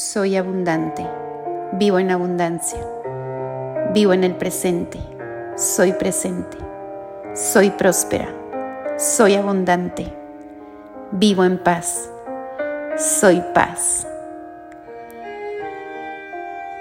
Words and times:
Soy 0.00 0.36
abundante, 0.36 1.04
vivo 1.72 1.98
en 1.98 2.12
abundancia, 2.12 2.78
vivo 3.92 4.12
en 4.12 4.22
el 4.22 4.36
presente, 4.36 5.00
soy 5.56 5.92
presente, 5.92 6.56
soy 7.34 7.70
próspera, 7.70 8.28
soy 8.96 9.34
abundante, 9.34 10.14
vivo 11.10 11.44
en 11.44 11.58
paz, 11.58 12.08
soy 12.96 13.42
paz, 13.52 14.06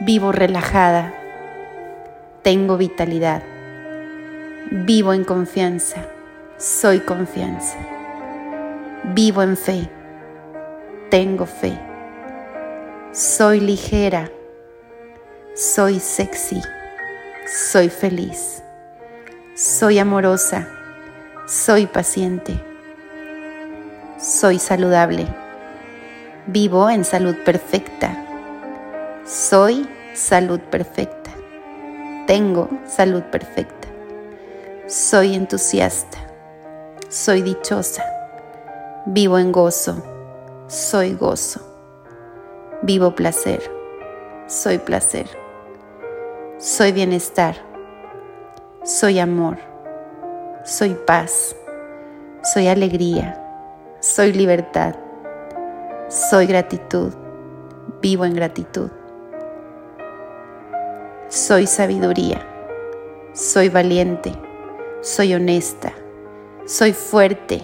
vivo 0.00 0.32
relajada, 0.32 1.14
tengo 2.42 2.76
vitalidad, 2.76 3.44
vivo 4.72 5.12
en 5.12 5.22
confianza, 5.22 6.04
soy 6.56 6.98
confianza, 6.98 7.78
vivo 9.14 9.44
en 9.44 9.56
fe, 9.56 9.88
tengo 11.10 11.46
fe 11.46 11.93
soy 13.14 13.60
ligera, 13.60 14.28
soy 15.54 16.00
sexy, 16.00 16.60
soy 17.46 17.88
feliz, 17.88 18.60
soy 19.54 20.00
amorosa, 20.00 20.66
soy 21.46 21.86
paciente, 21.86 22.60
soy 24.18 24.58
saludable, 24.58 25.28
vivo 26.48 26.90
en 26.90 27.04
salud 27.04 27.36
perfecta, 27.44 28.16
soy 29.24 29.88
salud 30.12 30.58
perfecta, 30.58 31.30
tengo 32.26 32.68
salud 32.84 33.22
perfecta, 33.30 33.86
soy 34.88 35.36
entusiasta, 35.36 36.18
soy 37.08 37.42
dichosa, 37.42 38.04
vivo 39.06 39.38
en 39.38 39.52
gozo, 39.52 40.02
soy 40.66 41.14
gozo 41.14 41.73
Vivo 42.86 43.14
placer. 43.14 43.62
Soy 44.46 44.76
placer. 44.76 45.26
Soy 46.58 46.92
bienestar. 46.92 47.56
Soy 48.84 49.20
amor. 49.20 49.56
Soy 50.64 50.90
paz. 51.06 51.56
Soy 52.42 52.68
alegría. 52.68 53.42
Soy 54.00 54.34
libertad. 54.34 54.96
Soy 56.10 56.44
gratitud. 56.44 57.14
Vivo 58.02 58.26
en 58.26 58.34
gratitud. 58.34 58.90
Soy 61.28 61.66
sabiduría. 61.66 62.46
Soy 63.32 63.70
valiente. 63.70 64.30
Soy 65.00 65.32
honesta. 65.32 65.90
Soy 66.66 66.92
fuerte. 66.92 67.62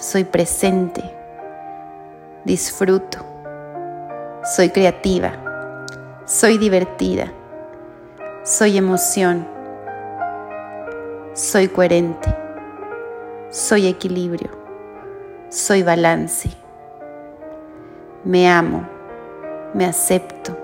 Soy 0.00 0.24
presente. 0.24 1.14
Disfruto 2.44 3.35
soy 4.46 4.70
creativa, 4.70 5.32
soy 6.24 6.56
divertida, 6.56 7.32
soy 8.44 8.78
emoción, 8.78 9.44
soy 11.32 11.66
coherente, 11.66 12.32
soy 13.50 13.88
equilibrio, 13.88 14.50
soy 15.48 15.82
balance. 15.82 16.48
Me 18.22 18.48
amo, 18.48 18.88
me 19.74 19.84
acepto, 19.84 20.56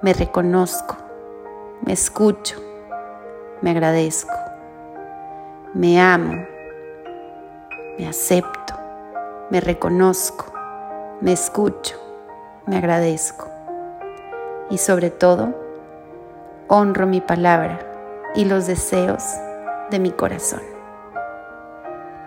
me 0.00 0.14
reconozco, 0.14 0.96
me 1.82 1.92
escucho, 1.92 2.56
me 3.60 3.72
agradezco. 3.72 4.32
Me 5.74 6.00
amo, 6.00 6.46
me 7.98 8.08
acepto, 8.08 8.72
me 9.50 9.60
reconozco, 9.60 10.46
me 11.20 11.32
escucho 11.32 12.05
me 12.66 12.76
agradezco 12.76 13.48
y 14.70 14.78
sobre 14.78 15.10
todo 15.10 15.54
honro 16.68 17.06
mi 17.06 17.20
palabra 17.20 17.80
y 18.34 18.44
los 18.44 18.66
deseos 18.66 19.22
de 19.90 19.98
mi 19.98 20.10
corazón. 20.10 20.75